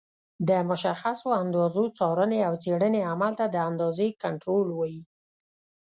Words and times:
د 0.47 0.49
مشخصو 0.69 1.27
اندازو 1.43 1.83
څارنې 1.97 2.39
او 2.47 2.53
څېړنې 2.63 3.01
عمل 3.11 3.31
ته 3.39 3.45
د 3.49 3.55
اندازې 3.69 4.07
کنټرول 4.23 4.67
وایي. 4.73 5.01